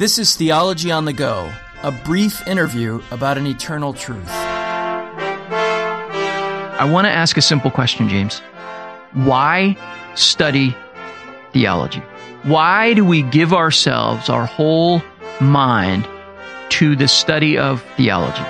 This 0.00 0.18
is 0.18 0.34
Theology 0.34 0.90
on 0.90 1.04
the 1.04 1.12
Go, 1.12 1.52
a 1.82 1.92
brief 1.92 2.46
interview 2.48 3.02
about 3.10 3.36
an 3.36 3.46
eternal 3.46 3.92
truth. 3.92 4.30
I 6.80 6.88
want 6.90 7.04
to 7.04 7.10
ask 7.10 7.36
a 7.36 7.42
simple 7.42 7.70
question, 7.70 8.08
James. 8.08 8.38
Why 9.12 9.76
study 10.14 10.74
theology? 11.52 12.02
Why 12.44 12.94
do 12.94 13.04
we 13.04 13.20
give 13.20 13.52
ourselves, 13.52 14.30
our 14.30 14.46
whole 14.46 15.02
mind, 15.38 16.08
to 16.70 16.96
the 16.96 17.06
study 17.06 17.58
of 17.58 17.82
theology? 17.98 18.40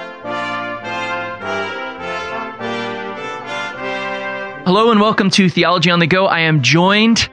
Hello 4.65 4.93
and 4.93 5.01
welcome 5.01 5.31
to 5.31 5.49
Theology 5.49 5.91
on 5.91 5.99
the 5.99 6.07
Go. 6.07 6.27
I 6.27 6.43
am 6.43 6.63
joined, 6.63 7.29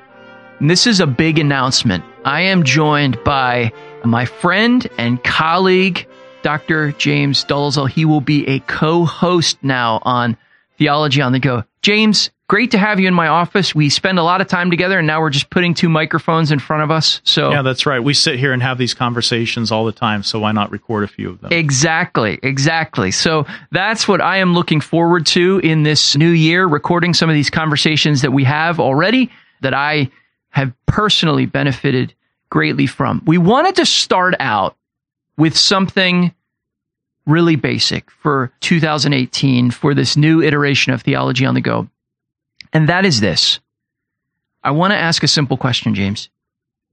this 0.59 0.87
is 0.87 0.99
a 0.99 1.05
big 1.05 1.37
announcement. 1.37 2.03
I 2.25 2.41
am 2.41 2.63
joined 2.63 3.23
by 3.23 3.71
my 4.07 4.25
friend 4.25 4.87
and 4.97 5.23
colleague, 5.23 6.07
Dr. 6.41 6.91
James 6.93 7.43
Dolezal. 7.45 7.89
He 7.89 8.05
will 8.05 8.21
be 8.21 8.47
a 8.47 8.59
co 8.59 9.05
host 9.05 9.57
now 9.63 9.99
on 10.03 10.37
Theology 10.77 11.21
on 11.21 11.31
the 11.31 11.39
Go. 11.39 11.63
James, 11.81 12.31
great 12.47 12.71
to 12.71 12.77
have 12.77 12.99
you 12.99 13.07
in 13.07 13.13
my 13.13 13.27
office. 13.27 13.73
We 13.73 13.89
spend 13.89 14.19
a 14.19 14.23
lot 14.23 14.41
of 14.41 14.47
time 14.47 14.69
together, 14.71 14.99
and 14.99 15.07
now 15.07 15.21
we're 15.21 15.29
just 15.29 15.49
putting 15.49 15.73
two 15.73 15.89
microphones 15.89 16.51
in 16.51 16.59
front 16.59 16.83
of 16.83 16.91
us. 16.91 17.21
So 17.23 17.51
yeah, 17.51 17.61
that's 17.61 17.85
right. 17.85 17.99
We 17.99 18.13
sit 18.13 18.39
here 18.39 18.53
and 18.53 18.61
have 18.61 18.77
these 18.77 18.93
conversations 18.93 19.71
all 19.71 19.85
the 19.85 19.91
time. 19.91 20.23
So 20.23 20.39
why 20.39 20.51
not 20.51 20.71
record 20.71 21.03
a 21.03 21.07
few 21.07 21.29
of 21.29 21.41
them? 21.41 21.51
Exactly, 21.51 22.39
exactly. 22.43 23.11
So 23.11 23.45
that's 23.71 24.07
what 24.07 24.21
I 24.21 24.37
am 24.37 24.53
looking 24.53 24.81
forward 24.81 25.25
to 25.27 25.59
in 25.59 25.83
this 25.83 26.15
new 26.15 26.31
year. 26.31 26.65
Recording 26.65 27.13
some 27.13 27.29
of 27.29 27.33
these 27.33 27.49
conversations 27.49 28.21
that 28.21 28.31
we 28.31 28.43
have 28.43 28.79
already 28.79 29.31
that 29.61 29.73
I 29.73 30.11
have 30.49 30.73
personally 30.85 31.45
benefited 31.45 32.13
greatly 32.49 32.87
from. 32.87 33.21
We 33.25 33.37
wanted 33.37 33.75
to 33.75 33.85
start 33.85 34.35
out 34.39 34.75
with 35.37 35.57
something 35.57 36.33
really 37.25 37.55
basic 37.55 38.09
for 38.09 38.51
2018 38.61 39.71
for 39.71 39.93
this 39.93 40.17
new 40.17 40.41
iteration 40.41 40.93
of 40.93 41.01
Theology 41.01 41.45
on 41.45 41.55
the 41.55 41.61
Go. 41.61 41.89
And 42.73 42.89
that 42.89 43.05
is 43.05 43.19
this. 43.19 43.59
I 44.63 44.71
want 44.71 44.91
to 44.91 44.97
ask 44.97 45.23
a 45.23 45.27
simple 45.27 45.57
question, 45.57 45.93
James. 45.93 46.29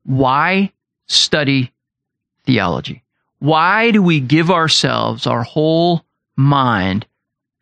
Why 0.05 0.73
study 1.07 1.73
theology? 2.45 3.03
Why 3.39 3.91
do 3.91 4.03
we 4.03 4.21
give 4.21 4.51
ourselves, 4.51 5.27
our 5.27 5.43
whole 5.43 6.05
mind, 6.37 7.07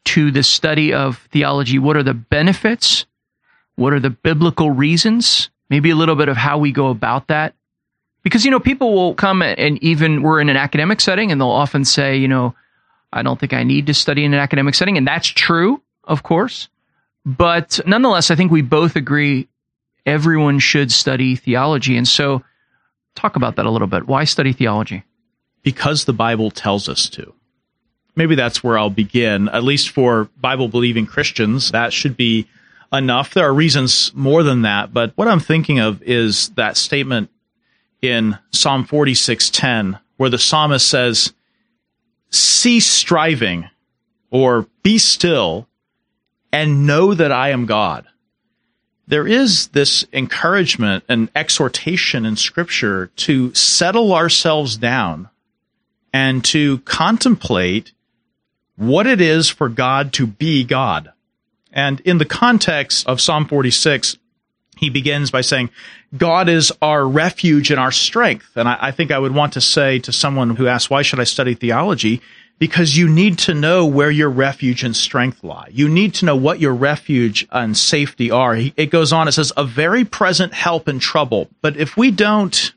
to 0.05 0.31
the 0.31 0.43
study 0.43 0.93
of 0.93 1.19
theology? 1.31 1.79
What 1.79 1.97
are 1.97 2.03
the 2.03 2.15
benefits? 2.15 3.07
What 3.77 3.93
are 3.93 4.01
the 4.01 4.11
biblical 4.11 4.71
reasons? 4.71 5.51
Maybe 5.71 5.91
a 5.91 5.97
little 5.97 6.17
bit 6.17 6.29
of 6.29 6.37
how 6.37 6.59
we 6.59 6.73
go 6.73 6.89
about 6.89 7.29
that. 7.29 7.55
Because, 8.23 8.45
you 8.45 8.51
know, 8.51 8.61
people 8.61 8.95
will 8.95 9.15
come 9.15 9.43
and 9.43 9.83
even 9.83 10.23
we're 10.23 10.41
in 10.41 10.49
an 10.49 10.57
academic 10.57 11.01
setting 11.01 11.33
and 11.33 11.41
they'll 11.41 11.49
often 11.49 11.85
say, 11.85 12.17
you 12.17 12.29
know, 12.29 12.55
I 13.13 13.23
don't 13.23 13.39
think 13.39 13.53
I 13.53 13.65
need 13.65 13.87
to 13.87 13.95
study 13.95 14.25
in 14.25 14.33
an 14.33 14.41
academic 14.41 14.75
setting. 14.75 14.97
And 14.97 15.07
that's 15.07 15.29
true, 15.29 15.83
of 16.05 16.23
course. 16.23 16.69
But 17.25 17.81
nonetheless, 17.87 18.31
I 18.31 18.35
think 18.35 18.51
we 18.51 18.63
both 18.63 18.97
agree 18.97 19.49
everyone 20.07 20.59
should 20.59 20.91
study 20.91 21.37
theology. 21.37 21.97
And 21.97 22.07
so 22.07 22.43
talk 23.15 23.37
about 23.37 23.57
that 23.57 23.67
a 23.67 23.71
little 23.71 23.89
bit. 23.89 24.07
Why 24.07 24.25
study 24.25 24.53
theology? 24.53 25.05
Because 25.63 26.05
the 26.05 26.13
Bible 26.13 26.51
tells 26.51 26.89
us 26.89 27.09
to. 27.11 27.35
Maybe 28.15 28.35
that's 28.35 28.63
where 28.63 28.79
I'll 28.79 28.91
begin. 28.91 29.49
At 29.49 29.65
least 29.65 29.91
for 29.91 30.29
Bible 30.41 30.69
believing 30.69 31.07
Christians, 31.07 31.71
that 31.71 31.93
should 31.93 32.17
be 32.17 32.47
enough. 32.93 33.33
There 33.35 33.47
are 33.49 33.55
reasons 33.55 34.13
more 34.15 34.43
than 34.43 34.63
that, 34.63 34.93
but 34.93 35.13
what 35.17 35.29
I'm 35.29 35.41
thinking 35.41 35.79
of 35.79 36.03
is 36.03 36.51
that 36.51 36.77
statement 36.77 37.31
in 38.03 38.39
Psalm 38.51 38.85
46:10 38.85 39.99
where 40.17 40.31
the 40.31 40.39
psalmist 40.39 40.87
says, 40.87 41.33
"Cease 42.31 42.87
striving 42.87 43.71
or 44.31 44.67
be 44.83 44.99
still 44.99 45.69
and 46.53 46.87
know 46.87 47.15
that 47.15 47.33
I 47.33 47.51
am 47.51 47.65
God." 47.65 48.07
There 49.07 49.27
is 49.27 49.69
this 49.69 50.05
encouragement 50.13 51.05
and 51.09 51.29
exhortation 51.35 52.25
in 52.25 52.37
scripture 52.37 53.11
to 53.17 53.55
settle 53.55 54.15
ourselves 54.15 54.77
down 54.77 55.29
and 56.13 56.45
to 56.47 56.79
contemplate 56.79 57.93
what 58.77 59.07
it 59.07 59.21
is 59.21 59.49
for 59.49 59.69
God 59.69 60.13
to 60.15 60.27
be 60.27 60.65
God. 60.65 61.13
And 61.73 62.01
in 62.01 62.19
the 62.19 62.25
context 62.25 63.07
of 63.07 63.21
Psalm 63.21 63.47
46, 63.47 64.17
he 64.77 64.91
begins 64.91 65.31
by 65.31 65.43
saying, 65.43 65.71
God 66.17 66.49
is 66.49 66.73
our 66.83 67.07
refuge 67.07 67.71
and 67.71 67.79
our 67.79 67.93
strength. 67.93 68.51
And 68.57 68.69
I, 68.69 68.79
I, 68.81 68.91
think 68.91 69.11
I 69.11 69.19
would 69.19 69.35
want 69.35 69.53
to 69.55 69.61
say 69.61 69.99
to 70.01 70.13
someone 70.13 70.57
who 70.57 70.67
asks, 70.67 70.91
why 70.91 71.03
should 71.03 71.21
I 71.21 71.25
study 71.25 71.55
theology? 71.55 72.21
Because 72.59 72.97
you 72.97 73.09
need 73.09 73.39
to 73.41 73.55
know 73.55 73.87
where 73.87 74.11
your 74.11 74.31
refuge 74.31 74.83
and 74.83 74.97
strength 74.97 75.43
lie. 75.45 75.69
You 75.73 75.89
need 75.89 76.15
to 76.15 76.25
know 76.25 76.37
what 76.37 76.61
your 76.61 76.75
refuge 76.75 77.47
and 77.51 77.77
safety 77.77 78.31
are. 78.31 78.57
It 78.57 78.91
goes 78.91 79.13
on, 79.13 79.29
it 79.29 79.33
says, 79.33 79.53
a 79.57 79.65
very 79.65 80.05
present 80.05 80.55
help 80.55 80.89
in 80.89 80.99
trouble. 80.99 81.49
But 81.61 81.77
if 81.77 81.97
we 81.97 82.11
don't 82.11 82.73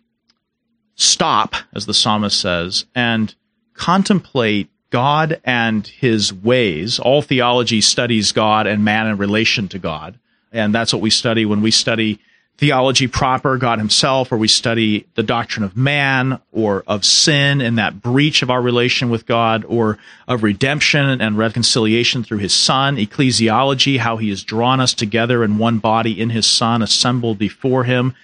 stop, 0.96 1.56
as 1.74 1.86
the 1.86 1.94
psalmist 1.94 2.40
says, 2.40 2.86
and 2.96 3.34
contemplate 3.74 4.70
God 4.90 5.42
and 5.44 5.86
his 5.86 6.34
ways, 6.34 7.00
all 7.00 7.22
theology 7.22 7.82
studies 7.82 8.32
God 8.32 8.68
and 8.68 8.84
man 8.84 9.08
in 9.08 9.18
relation 9.18 9.68
to 9.70 9.80
God 9.80 10.20
and 10.56 10.74
that's 10.74 10.94
what 10.94 11.02
we 11.02 11.10
study 11.10 11.46
when 11.46 11.62
we 11.62 11.72
study 11.72 12.20
theology 12.58 13.06
proper, 13.06 13.58
God 13.58 13.80
Himself, 13.80 14.32
or 14.32 14.38
we 14.38 14.48
study 14.48 15.06
the 15.16 15.24
doctrine 15.24 15.66
of 15.66 15.76
man 15.76 16.40
or 16.54 16.86
of 16.88 17.04
sin 17.04 17.60
and 17.60 17.78
that 17.78 18.02
breach 18.02 18.42
of 18.42 18.50
our 18.50 18.62
relation 18.62 19.10
with 19.10 19.26
God, 19.26 19.66
or 19.68 19.98
of 20.26 20.42
redemption 20.42 21.20
and 21.20 21.38
reconciliation 21.38 22.24
through 22.24 22.38
His 22.38 22.54
Son, 22.54 22.96
ecclesiology, 22.96 23.98
how 23.98 24.16
He 24.16 24.30
has 24.30 24.42
drawn 24.42 24.80
us 24.80 24.94
together 24.94 25.44
in 25.44 25.58
one 25.58 25.80
body 25.80 26.20
in 26.20 26.30
His 26.30 26.46
Son, 26.46 26.82
assembled 26.82 27.38
before 27.38 27.84
Him, 27.84 28.16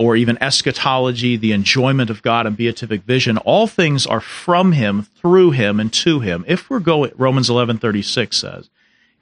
or 0.00 0.16
even 0.16 0.36
eschatology, 0.42 1.36
the 1.36 1.52
enjoyment 1.52 2.10
of 2.10 2.22
God 2.22 2.44
and 2.44 2.56
beatific 2.56 3.04
vision. 3.04 3.38
All 3.38 3.68
things 3.68 4.04
are 4.04 4.20
from 4.20 4.72
Him, 4.72 5.04
through 5.20 5.52
Him, 5.52 5.78
and 5.78 5.92
to 5.92 6.18
Him. 6.18 6.44
If 6.48 6.68
we're 6.68 6.80
going, 6.80 7.12
Romans 7.16 7.48
eleven 7.48 7.78
thirty 7.78 8.02
six 8.02 8.36
says, 8.36 8.68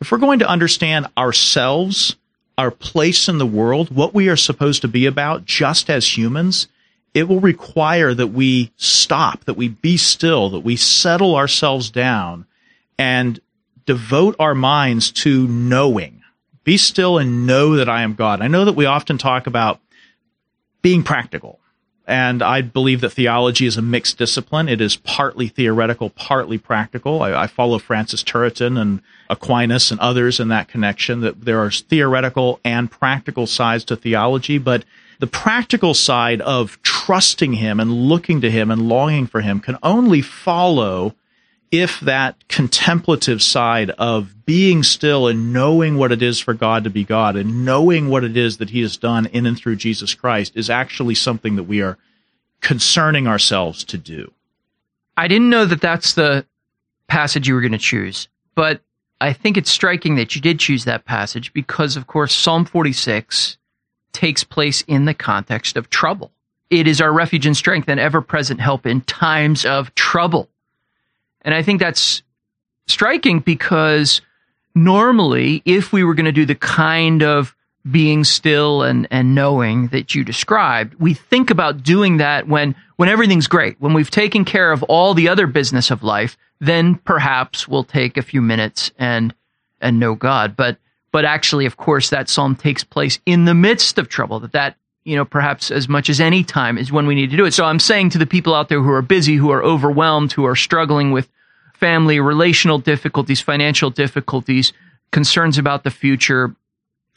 if 0.01 0.11
we're 0.11 0.19
going 0.19 0.39
to 0.39 0.49
understand 0.49 1.07
ourselves 1.19 2.17
our 2.57 2.71
place 2.71 3.29
in 3.29 3.39
the 3.39 3.47
world, 3.47 3.95
what 3.95 4.15
we 4.15 4.29
are 4.29 4.37
supposed 4.37 4.83
to 4.83 4.89
be 4.89 5.07
about 5.07 5.45
just 5.45 5.91
as 5.91 6.17
humans, 6.17 6.69
it 7.13 7.29
will 7.29 7.41
require 7.41 8.15
that 8.15 8.29
we 8.29 8.73
stop, 8.77 9.45
that 9.45 9.55
we 9.55 9.69
be 9.69 9.97
still, 9.97 10.51
that 10.51 10.61
we 10.61 10.77
settle 10.77 11.37
ourselves 11.37 11.91
down 11.91 12.47
and 12.99 13.41
devote 13.87 14.37
our 14.39 14.55
minds 14.55 15.11
to 15.11 15.47
knowing. 15.47 16.23
Be 16.65 16.77
still 16.77 17.19
and 17.19 17.47
know 17.47 17.77
that 17.77 17.89
I 17.89 18.03
am 18.03 18.15
God. 18.15 18.41
I 18.41 18.49
know 18.49 18.65
that 18.65 18.73
we 18.75 18.87
often 18.87 19.19
talk 19.19 19.47
about 19.47 19.81
being 20.83 21.03
practical. 21.03 21.61
And 22.07 22.43
I 22.43 22.61
believe 22.61 23.01
that 23.01 23.11
theology 23.11 23.65
is 23.65 23.79
a 23.79 23.83
mixed 23.83 24.19
discipline. 24.19 24.69
It 24.69 24.81
is 24.81 24.97
partly 24.97 25.49
theoretical, 25.49 26.11
partly 26.11 26.59
practical. 26.59 27.23
I, 27.23 27.33
I, 27.45 27.47
follow 27.47 27.79
Francis 27.79 28.23
Turretin 28.23 28.79
and 28.79 29.01
Aquinas 29.31 29.91
and 29.91 29.99
others 30.01 30.39
in 30.39 30.49
that 30.49 30.69
connection 30.69 31.23
that 31.23 31.47
there 31.47 31.61
are 31.61 31.71
theoretical 31.71 32.61
and 32.63 32.91
practical 32.91 33.47
sides 33.47 33.85
to 33.85 33.97
theology, 33.97 34.59
but 34.59 34.85
the 35.19 35.27
practical 35.27 35.95
side 35.95 36.43
of 36.43 36.79
trusting 36.83 37.55
him 37.55 37.81
and 37.81 37.91
looking 37.91 38.43
to 38.43 38.51
him 38.51 38.71
and 38.71 38.87
longing 38.87 39.27
for 39.27 39.41
him 39.41 39.61
can 39.61 39.79
only 39.83 40.21
follow 40.21 41.15
if 41.71 42.01
that 42.01 42.49
contemplative 42.49 43.43
side 43.43 43.91
of 43.91 44.45
being 44.47 44.83
still 44.83 45.27
and 45.29 45.53
knowing 45.53 45.97
what 45.97 46.13
it 46.13 46.23
is 46.23 46.39
for 46.39 46.55
God 46.55 46.85
to 46.85 46.91
be 46.91 47.05
God 47.05 47.37
and 47.37 47.65
knowing 47.65 48.09
what 48.09 48.25
it 48.25 48.37
is 48.37 48.59
that 48.59 48.71
He 48.71 48.81
has 48.83 48.97
done 48.97 49.27
in 49.27 49.47
and 49.47 49.59
through 49.59 49.77
Jesus 49.77 50.15
Christ 50.15 50.57
is 50.57 50.71
actually 50.71 51.15
something 51.15 51.57
that 51.57 51.65
we 51.65 51.83
are 51.83 51.99
concerning 52.61 53.27
ourselves 53.27 53.85
to 53.85 53.99
do. 53.99 54.33
I 55.17 55.29
didn't 55.29 55.51
know 55.51 55.65
that 55.67 55.81
that's 55.81 56.15
the 56.15 56.47
passage 57.07 57.47
you 57.47 57.55
were 57.55 57.61
going 57.61 57.73
to 57.73 57.79
choose, 57.79 58.29
but 58.55 58.81
I 59.21 59.33
think 59.33 59.57
it's 59.57 59.71
striking 59.71 60.17
that 60.17 60.35
you 60.35 60.41
did 60.41 60.59
choose 60.59 60.85
that 60.85 61.05
passage 61.05 61.53
because, 61.53 61.97
of 61.97 62.07
course, 62.07 62.35
Psalm 62.35 62.65
46 62.65 63.59
takes 64.13 64.45
place 64.45 64.83
in 64.83 65.05
the 65.05 65.15
context 65.15 65.77
of 65.77 65.91
trouble. 65.91 66.33
It 66.71 66.89
is 66.89 67.01
our 67.01 67.13
refuge 67.13 67.47
and 67.47 67.57
strength 67.57 67.89
and 67.89 68.01
ever 68.01 68.21
present 68.21 68.61
help 68.61 68.87
in 68.87 69.03
times 69.03 69.65
of 69.65 69.95
trouble. 69.95 70.49
And 71.45 71.55
I 71.55 71.63
think 71.63 71.81
that's 71.81 72.23
striking 72.87 73.41
because 73.41 74.21
normally, 74.75 75.63
if 75.65 75.93
we 75.93 76.05
were 76.05 76.15
going 76.15 76.25
to 76.27 76.33
do 76.33 76.47
the 76.47 76.55
kind 76.55 77.23
of 77.23 77.55
being 77.91 78.25
still 78.25 78.83
and, 78.83 79.07
and 79.11 79.35
knowing 79.35 79.89
that 79.89 80.15
you 80.15 80.25
described, 80.25 80.95
we 80.95 81.13
think 81.13 81.51
about 81.51 81.83
doing 81.83 82.17
that 82.17 82.49
when, 82.49 82.75
when 82.97 83.09
everything's 83.09 83.47
great, 83.47 83.79
when 83.79 83.93
we've 83.93 84.11
taken 84.11 84.45
care 84.45 84.73
of 84.73 84.83
all 84.85 85.13
the 85.13 85.29
other 85.29 85.47
business 85.47 85.91
of 85.91 86.03
life, 86.03 86.37
then 86.61 86.95
perhaps 86.95 87.69
we'll 87.69 87.85
take 87.85 88.17
a 88.17 88.23
few 88.23 88.41
minutes 88.41 88.91
and, 88.99 89.35
and 89.81 90.01
know 90.01 90.15
God. 90.15 90.57
But, 90.57 90.79
but 91.13 91.27
actually, 91.27 91.67
of 91.67 91.77
course, 91.77 92.09
that 92.11 92.31
psalm 92.31 92.57
takes 92.57 92.85
place 92.85 93.19
in 93.27 93.45
the 93.45 93.55
midst 93.55 93.99
of 93.99 94.09
trouble, 94.09 94.41
that 94.41 94.53
that 94.53 94.77
you 95.05 95.17
know, 95.17 95.25
perhaps 95.25 95.71
as 95.71 95.89
much 95.89 96.09
as 96.09 96.21
any 96.21 96.43
time 96.43 96.79
is 96.79 96.91
when 96.91 97.07
we 97.07 97.15
need 97.15 97.31
to 97.31 97.37
do 97.37 97.45
it. 97.45 97.53
So 97.53 97.65
I'm 97.65 97.79
saying 97.79 98.11
to 98.11 98.19
the 98.19 98.27
people 98.27 98.55
out 98.55 98.69
there 98.69 98.81
who 98.81 98.91
are 98.91 99.03
busy, 99.03 99.37
who 99.37 99.51
are 99.51 99.63
overwhelmed, 99.63 100.33
who 100.33 100.47
are 100.47 100.57
struggling 100.57 101.13
with 101.13 101.29
family, 101.75 102.21
relational 102.21 102.79
difficulties, 102.79 103.41
financial 103.41 103.91
difficulties, 103.91 104.73
concerns 105.11 105.59
about 105.59 105.85
the 105.85 105.91
future, 105.91 106.55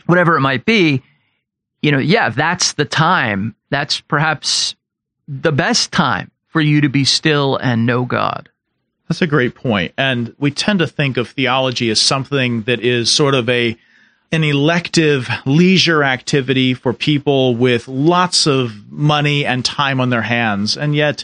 whatever 0.05 0.35
it 0.35 0.41
might 0.41 0.65
be, 0.65 1.01
you 1.81 1.91
know, 1.91 1.99
yeah, 1.99 2.29
that's 2.29 2.73
the 2.73 2.85
time. 2.85 3.55
That's 3.69 4.01
perhaps 4.01 4.75
the 5.27 5.51
best 5.51 5.91
time 5.91 6.31
for 6.47 6.61
you 6.61 6.81
to 6.81 6.89
be 6.89 7.05
still 7.05 7.55
and 7.57 7.85
know 7.85 8.05
God. 8.05 8.49
That's 9.07 9.21
a 9.21 9.27
great 9.27 9.55
point. 9.55 9.93
And 9.97 10.35
we 10.37 10.51
tend 10.51 10.79
to 10.79 10.87
think 10.87 11.17
of 11.17 11.29
theology 11.29 11.89
as 11.89 12.01
something 12.01 12.63
that 12.63 12.81
is 12.81 13.11
sort 13.11 13.35
of 13.35 13.47
a 13.49 13.77
an 14.31 14.43
elective 14.43 15.29
leisure 15.45 16.03
activity 16.03 16.73
for 16.73 16.93
people 16.93 17.55
with 17.55 17.87
lots 17.87 18.45
of 18.45 18.91
money 18.91 19.45
and 19.45 19.63
time 19.63 19.99
on 20.01 20.09
their 20.09 20.21
hands. 20.21 20.77
And 20.77 20.95
yet 20.95 21.23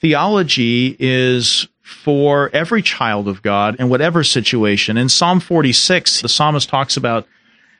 theology 0.00 0.96
is 0.98 1.68
for 1.82 2.50
every 2.52 2.82
child 2.82 3.28
of 3.28 3.42
God 3.42 3.76
in 3.78 3.88
whatever 3.88 4.24
situation. 4.24 4.96
In 4.96 5.08
Psalm 5.08 5.40
46, 5.40 6.22
the 6.22 6.28
psalmist 6.28 6.68
talks 6.68 6.96
about 6.96 7.26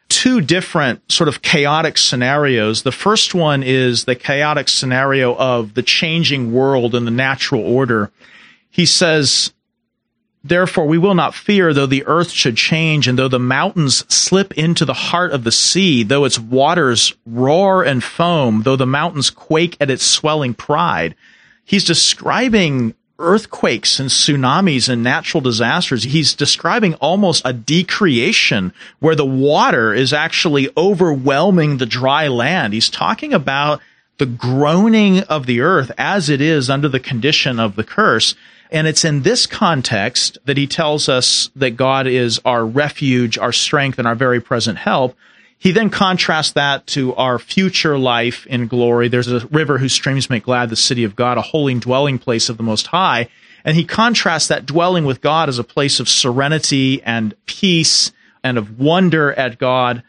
two 0.09 0.41
different 0.41 1.11
sort 1.11 1.29
of 1.29 1.43
chaotic 1.43 1.97
scenarios. 1.97 2.83
The 2.83 2.93
first 2.93 3.35
one 3.35 3.63
is 3.63 4.05
the 4.05 4.15
chaotic 4.15 4.69
scenario 4.69 5.35
of 5.37 5.75
the 5.75 5.83
changing 5.83 6.53
world 6.53 6.95
and 6.95 7.07
the 7.07 7.11
natural 7.11 7.63
order. 7.63 8.11
He 8.71 8.87
says, 8.87 9.53
Therefore, 10.47 10.87
we 10.87 10.99
will 10.99 11.15
not 11.15 11.35
fear, 11.35 11.73
though 11.73 11.87
the 11.87 12.05
earth 12.05 12.31
should 12.31 12.59
change, 12.59 13.09
and 13.09 13.19
though 13.19 13.29
the 13.29 13.39
mountains 13.39 14.05
slip 14.15 14.53
into 14.53 14.85
the 14.85 14.93
heart 14.93 15.33
of 15.33 15.43
the 15.43 15.51
sea, 15.51 16.03
though 16.03 16.27
its 16.27 16.39
waters 16.39 17.15
roar 17.25 17.83
and 17.83 18.05
foam, 18.05 18.63
though 18.63 18.77
the 18.77 18.85
mountains 18.85 19.31
quake 19.31 19.75
at 19.81 19.91
its 19.91 20.05
swelling 20.05 20.53
pride. 20.53 21.15
He's 21.65 21.85
describing 21.85 22.95
earthquakes 23.19 23.99
and 23.99 24.11
tsunamis 24.11 24.89
and 24.89 25.03
natural 25.03 25.41
disasters. 25.41 26.03
He's 26.03 26.35
describing 26.35 26.95
almost 26.95 27.41
a 27.47 27.55
decreation 27.55 28.75
where 28.99 29.15
the 29.15 29.25
water 29.25 29.95
is 29.95 30.13
actually 30.13 30.69
overwhelming 30.77 31.79
the 31.79 31.87
dry 31.87 32.29
land. 32.29 32.75
He's 32.75 32.91
talking 32.91 33.33
about 33.33 33.81
the 34.19 34.27
groaning 34.27 35.21
of 35.21 35.47
the 35.47 35.61
earth 35.61 35.91
as 35.97 36.29
it 36.29 36.41
is 36.41 36.69
under 36.69 36.89
the 36.89 37.01
condition 37.01 37.59
of 37.59 37.77
the 37.77 37.85
curse. 37.85 38.35
And 38.71 38.87
it's 38.87 39.05
in 39.05 39.23
this 39.23 39.47
context 39.47 40.39
that 40.47 40.57
he 40.57 40.67
tells 40.67 41.09
us 41.09 41.51
that 41.57 41.77
God 41.77 42.07
is 42.07 42.41
our 42.45 42.65
refuge, 42.65 43.39
our 43.39 43.53
strength, 43.53 43.99
and 43.99 44.09
our 44.09 44.15
very 44.15 44.41
present 44.41 44.79
help. 44.79 45.17
He 45.59 45.71
then 45.71 45.91
contrasts 45.91 46.53
that 46.53 46.87
to 46.89 47.15
our 47.15 47.39
future 47.39 47.97
life 47.97 48.47
in 48.47 48.67
glory. 48.67 49.09
There's 49.09 49.31
a 49.31 49.47
river 49.47 49.79
whose 49.79 49.93
streams 49.93 50.29
make 50.29 50.45
glad 50.45 50.69
the 50.69 50.77
city 50.77 51.05
of 51.05 51.17
God, 51.17 51.39
a 51.39 51.43
holy 51.43 51.75
dwelling 51.75 52.19
place 52.19 52.49
of 52.49 52.57
the 52.57 52.63
Most 52.63 52.89
High. 52.89 53.29
And 53.65 53.77
he 53.77 53.85
contrasts 53.85 54.49
that 54.49 54.67
dwelling 54.67 55.07
with 55.07 55.23
God 55.23 55.49
as 55.49 55.59
a 55.59 55.65
place 55.65 56.01
of 56.01 56.09
serenity 56.09 57.03
and 57.03 57.35
peace 57.47 58.13
and 58.43 58.59
of 58.59 58.79
wonder 58.79 59.33
at 59.33 59.59
God. 59.59 60.03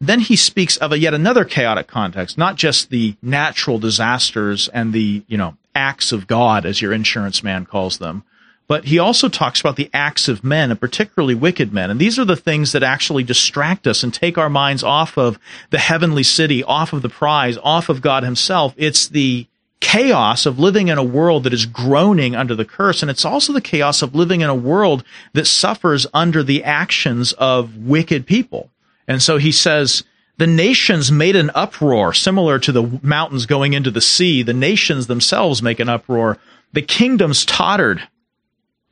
Then 0.00 0.20
he 0.20 0.36
speaks 0.36 0.76
of 0.76 0.92
a 0.92 0.98
yet 0.98 1.14
another 1.14 1.46
chaotic 1.46 1.86
context, 1.86 2.36
not 2.36 2.56
just 2.56 2.90
the 2.90 3.16
natural 3.22 3.78
disasters 3.78 4.68
and 4.68 4.92
the, 4.92 5.22
you 5.28 5.38
know, 5.38 5.56
acts 5.74 6.12
of 6.12 6.26
God, 6.26 6.64
as 6.66 6.80
your 6.80 6.92
insurance 6.92 7.42
man 7.42 7.66
calls 7.66 7.98
them. 7.98 8.24
But 8.66 8.86
he 8.86 8.98
also 8.98 9.28
talks 9.28 9.60
about 9.60 9.76
the 9.76 9.90
acts 9.92 10.26
of 10.26 10.42
men, 10.42 10.70
and 10.70 10.80
particularly 10.80 11.34
wicked 11.34 11.72
men. 11.72 11.90
And 11.90 12.00
these 12.00 12.18
are 12.18 12.24
the 12.24 12.36
things 12.36 12.72
that 12.72 12.82
actually 12.82 13.22
distract 13.22 13.86
us 13.86 14.02
and 14.02 14.12
take 14.12 14.38
our 14.38 14.48
minds 14.48 14.82
off 14.82 15.18
of 15.18 15.38
the 15.68 15.78
heavenly 15.78 16.22
city, 16.22 16.64
off 16.64 16.94
of 16.94 17.02
the 17.02 17.10
prize, 17.10 17.58
off 17.58 17.90
of 17.90 18.00
God 18.00 18.22
himself. 18.22 18.74
It's 18.78 19.06
the 19.08 19.46
chaos 19.80 20.46
of 20.46 20.58
living 20.58 20.88
in 20.88 20.96
a 20.96 21.04
world 21.04 21.44
that 21.44 21.52
is 21.52 21.66
groaning 21.66 22.34
under 22.34 22.54
the 22.54 22.64
curse. 22.64 23.02
And 23.02 23.10
it's 23.10 23.26
also 23.26 23.52
the 23.52 23.60
chaos 23.60 24.00
of 24.00 24.14
living 24.14 24.40
in 24.40 24.48
a 24.48 24.54
world 24.54 25.04
that 25.34 25.46
suffers 25.46 26.06
under 26.14 26.42
the 26.42 26.64
actions 26.64 27.34
of 27.34 27.76
wicked 27.76 28.26
people. 28.26 28.70
And 29.06 29.22
so 29.22 29.36
he 29.36 29.52
says, 29.52 30.02
the 30.36 30.46
nations 30.46 31.12
made 31.12 31.36
an 31.36 31.50
uproar 31.54 32.12
similar 32.12 32.58
to 32.58 32.72
the 32.72 33.00
mountains 33.02 33.46
going 33.46 33.72
into 33.72 33.90
the 33.90 34.00
sea. 34.00 34.42
The 34.42 34.52
nations 34.52 35.06
themselves 35.06 35.62
make 35.62 35.78
an 35.78 35.88
uproar. 35.88 36.38
The 36.72 36.82
kingdoms 36.82 37.44
tottered. 37.44 38.08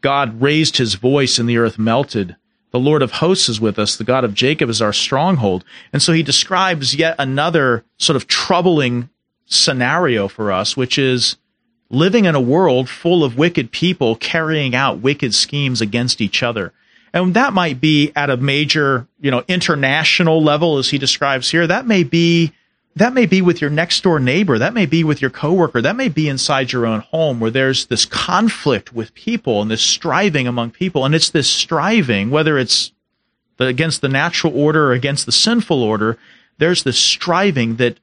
God 0.01 0.41
raised 0.41 0.77
his 0.77 0.95
voice 0.95 1.39
and 1.39 1.49
the 1.49 1.59
earth 1.59 1.79
melted. 1.79 2.37
The 2.71 2.81
Lord 2.81 3.03
of 3.03 3.13
hosts 3.13 3.49
is 3.49 3.61
with 3.61 3.79
us. 3.79 3.97
The 3.97 4.05
God 4.05 4.25
of 4.25 4.35
Jacob 4.35 4.71
is 4.71 4.81
our 4.81 4.93
stronghold. 4.93 5.65
And 5.93 6.01
so 6.01 6.13
he 6.13 6.23
describes 6.23 6.95
yet 6.95 7.17
another 7.19 7.85
sort 7.99 8.17
of 8.17 8.27
troubling 8.27 9.11
scenario 9.47 10.29
for 10.29 10.51
us, 10.51 10.77
which 10.77 10.97
is 10.97 11.37
living 11.91 12.25
in 12.25 12.35
a 12.35 12.41
world 12.41 12.89
full 12.89 13.23
of 13.23 13.37
wicked 13.37 13.71
people 13.71 14.17
carrying 14.17 14.75
out 14.75 15.01
wicked 15.01 15.35
schemes 15.35 15.81
against 15.81 16.21
each 16.21 16.43
other. 16.43 16.73
And 17.15 17.35
that 17.35 17.53
might 17.53 17.81
be 17.81 18.13
at 18.17 18.31
a 18.31 18.37
major, 18.37 19.07
you 19.21 19.31
know, 19.31 19.45
international 19.47 20.43
level, 20.43 20.79
as 20.79 20.91
he 20.91 20.99
describes 20.99 21.51
here. 21.51 21.67
That 21.67 21.87
may 21.87 22.05
be, 22.05 22.53
that 22.97 23.13
may 23.13 23.27
be 23.27 23.43
with 23.43 23.61
your 23.61 23.71
next 23.71 24.03
door 24.03 24.19
neighbor. 24.19 24.59
That 24.59 24.73
may 24.73 24.87
be 24.87 25.05
with 25.05 25.21
your 25.21 25.31
coworker. 25.31 25.83
That 25.83 25.97
may 25.97 26.09
be 26.09 26.29
inside 26.29 26.73
your 26.73 26.87
own 26.87 27.01
home 27.01 27.39
where 27.39 27.51
there's 27.51 27.87
this 27.87 28.07
conflict 28.07 28.95
with 28.95 29.15
people 29.15 29.61
and 29.61 29.71
this 29.71 29.83
striving 29.83 30.49
among 30.49 30.71
people. 30.71 31.05
And 31.05 31.15
it's 31.15 31.31
this 31.31 31.51
striving, 31.51 32.31
whether 32.31 32.59
it's 32.59 32.93
against 33.59 34.01
the 34.01 34.09
natural 34.09 34.59
order 34.59 34.87
or 34.87 34.93
against 34.93 35.27
the 35.27 35.33
sinful 35.33 35.83
order, 35.83 36.19
there's 36.59 36.83
this 36.83 36.99
striving 36.99 37.77
that 37.77 37.99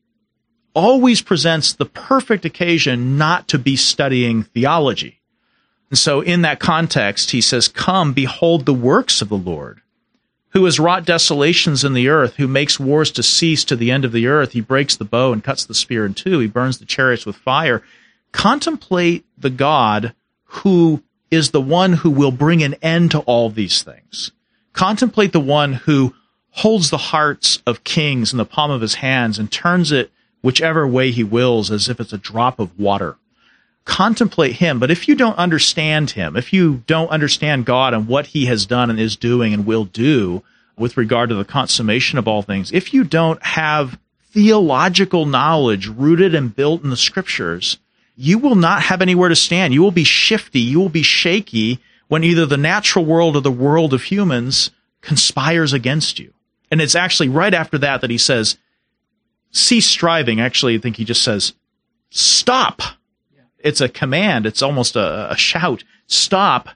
always 0.75 1.21
presents 1.21 1.73
the 1.73 1.85
perfect 1.85 2.45
occasion 2.45 3.17
not 3.17 3.47
to 3.47 3.57
be 3.57 3.75
studying 3.75 4.43
theology 4.43 5.18
and 5.89 5.97
so 5.97 6.21
in 6.21 6.43
that 6.43 6.59
context, 6.59 7.31
he 7.31 7.41
says, 7.41 7.67
Come, 7.67 8.13
behold 8.13 8.65
the 8.65 8.73
works 8.73 9.21
of 9.21 9.29
the 9.29 9.37
Lord, 9.37 9.81
who 10.49 10.65
has 10.65 10.79
wrought 10.79 11.05
desolations 11.05 11.83
in 11.83 11.93
the 11.93 12.09
earth, 12.09 12.35
who 12.35 12.47
makes 12.47 12.79
wars 12.79 13.11
to 13.11 13.23
cease 13.23 13.63
to 13.65 13.75
the 13.75 13.89
end 13.89 14.05
of 14.05 14.11
the 14.11 14.27
earth. 14.27 14.51
He 14.51 14.61
breaks 14.61 14.95
the 14.95 15.05
bow 15.05 15.33
and 15.33 15.43
cuts 15.43 15.65
the 15.65 15.73
spear 15.73 16.05
in 16.05 16.13
two. 16.13 16.39
He 16.39 16.47
burns 16.47 16.77
the 16.77 16.85
chariots 16.85 17.25
with 17.25 17.35
fire. 17.35 17.83
Contemplate 18.31 19.25
the 19.37 19.49
God 19.49 20.13
who 20.43 21.01
is 21.31 21.51
the 21.51 21.61
one 21.61 21.93
who 21.93 22.09
will 22.09 22.31
bring 22.31 22.61
an 22.63 22.75
end 22.81 23.11
to 23.11 23.19
all 23.21 23.49
these 23.49 23.81
things. 23.81 24.31
Contemplate 24.73 25.31
the 25.31 25.39
one 25.39 25.73
who 25.73 26.13
holds 26.51 26.89
the 26.89 26.97
hearts 26.97 27.61
of 27.65 27.83
kings 27.83 28.31
in 28.31 28.37
the 28.37 28.45
palm 28.45 28.71
of 28.71 28.81
his 28.81 28.95
hands 28.95 29.39
and 29.39 29.51
turns 29.51 29.91
it 29.91 30.11
whichever 30.41 30.87
way 30.87 31.11
he 31.11 31.23
wills 31.23 31.69
as 31.69 31.89
if 31.89 31.99
it's 31.99 32.13
a 32.13 32.17
drop 32.17 32.59
of 32.59 32.77
water 32.79 33.17
contemplate 33.85 34.53
him. 34.53 34.79
But 34.79 34.91
if 34.91 35.07
you 35.07 35.15
don't 35.15 35.37
understand 35.37 36.11
him, 36.11 36.35
if 36.35 36.53
you 36.53 36.83
don't 36.85 37.09
understand 37.09 37.65
God 37.65 37.93
and 37.93 38.07
what 38.07 38.27
he 38.27 38.45
has 38.45 38.65
done 38.65 38.89
and 38.89 38.99
is 38.99 39.15
doing 39.15 39.53
and 39.53 39.65
will 39.65 39.85
do 39.85 40.43
with 40.77 40.97
regard 40.97 41.29
to 41.29 41.35
the 41.35 41.45
consummation 41.45 42.19
of 42.19 42.27
all 42.27 42.41
things, 42.41 42.71
if 42.71 42.93
you 42.93 43.03
don't 43.03 43.41
have 43.43 43.99
theological 44.31 45.25
knowledge 45.25 45.87
rooted 45.87 46.35
and 46.35 46.55
built 46.55 46.83
in 46.83 46.89
the 46.91 46.97
scriptures, 46.97 47.77
you 48.15 48.37
will 48.37 48.55
not 48.55 48.83
have 48.83 49.01
anywhere 49.01 49.29
to 49.29 49.35
stand. 49.35 49.73
You 49.73 49.81
will 49.81 49.91
be 49.91 50.03
shifty. 50.03 50.59
You 50.59 50.79
will 50.79 50.89
be 50.89 51.03
shaky 51.03 51.79
when 52.09 52.23
either 52.23 52.45
the 52.45 52.57
natural 52.57 53.05
world 53.05 53.35
or 53.35 53.41
the 53.41 53.51
world 53.51 53.93
of 53.93 54.03
humans 54.03 54.71
conspires 55.01 55.73
against 55.73 56.19
you. 56.19 56.33
And 56.69 56.81
it's 56.81 56.95
actually 56.95 57.29
right 57.29 57.53
after 57.53 57.77
that 57.79 58.01
that 58.01 58.09
he 58.09 58.17
says, 58.17 58.57
cease 59.51 59.87
striving. 59.87 60.39
Actually, 60.39 60.75
I 60.75 60.79
think 60.79 60.97
he 60.97 61.05
just 61.05 61.23
says, 61.23 61.53
stop 62.09 62.81
it's 63.63 63.81
a 63.81 63.89
command. 63.89 64.45
It's 64.45 64.61
almost 64.61 64.95
a, 64.95 65.31
a 65.31 65.37
shout. 65.37 65.83
Stop 66.07 66.69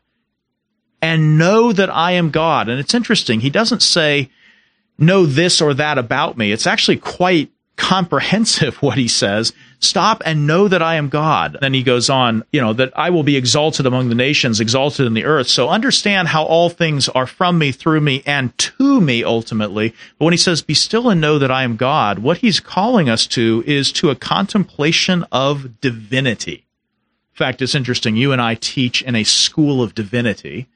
and 1.01 1.37
know 1.37 1.73
that 1.73 1.89
I 1.89 2.11
am 2.11 2.29
God. 2.29 2.69
And 2.69 2.79
it's 2.79 2.93
interesting. 2.93 3.41
He 3.41 3.49
doesn't 3.49 3.81
say, 3.81 4.29
know 4.97 5.25
this 5.25 5.61
or 5.61 5.73
that 5.73 5.97
about 5.97 6.37
me. 6.37 6.51
It's 6.51 6.67
actually 6.67 6.97
quite 6.97 7.51
comprehensive 7.75 8.75
what 8.81 8.97
he 8.97 9.07
says. 9.07 9.53
Stop 9.79 10.21
and 10.25 10.47
know 10.47 10.69
that 10.69 10.81
I 10.81 10.95
am 10.95 11.09
God. 11.09 11.57
Then 11.59 11.73
he 11.73 11.83
goes 11.83 12.09
on, 12.09 12.43
you 12.53 12.61
know, 12.61 12.71
that 12.73 12.93
I 12.95 13.09
will 13.09 13.23
be 13.23 13.35
exalted 13.35 13.85
among 13.85 14.07
the 14.07 14.15
nations, 14.15 14.61
exalted 14.61 15.05
in 15.05 15.13
the 15.13 15.25
earth. 15.25 15.47
So 15.47 15.67
understand 15.67 16.29
how 16.29 16.45
all 16.45 16.69
things 16.69 17.09
are 17.09 17.27
from 17.27 17.57
me, 17.57 17.73
through 17.73 17.99
me, 17.99 18.23
and 18.25 18.57
to 18.59 19.01
me 19.01 19.23
ultimately. 19.23 19.93
But 20.17 20.25
when 20.25 20.33
he 20.33 20.37
says, 20.37 20.61
be 20.61 20.73
still 20.73 21.09
and 21.09 21.19
know 21.19 21.37
that 21.37 21.51
I 21.51 21.63
am 21.63 21.75
God, 21.75 22.19
what 22.19 22.37
he's 22.37 22.61
calling 22.61 23.09
us 23.09 23.27
to 23.27 23.63
is 23.67 23.91
to 23.93 24.09
a 24.09 24.15
contemplation 24.15 25.25
of 25.31 25.81
divinity. 25.81 26.65
In 27.33 27.37
fact, 27.37 27.63
it's 27.63 27.73
interesting. 27.73 28.15
You 28.15 28.31
and 28.31 28.39
I 28.41 28.53
teach 28.53 29.01
in 29.01 29.15
a 29.15 29.23
school 29.23 29.81
of 29.81 29.95
divinity, 29.95 30.67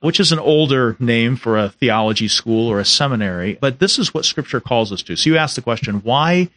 which 0.00 0.18
is 0.18 0.32
an 0.32 0.38
older 0.38 0.96
name 0.98 1.36
for 1.36 1.58
a 1.58 1.68
theology 1.68 2.26
school 2.26 2.68
or 2.68 2.80
a 2.80 2.86
seminary, 2.86 3.58
but 3.60 3.80
this 3.80 3.98
is 3.98 4.14
what 4.14 4.24
scripture 4.24 4.60
calls 4.60 4.92
us 4.92 5.02
to. 5.02 5.16
So 5.16 5.28
you 5.28 5.36
ask 5.36 5.56
the 5.56 5.62
question, 5.62 5.96
why 5.96 6.48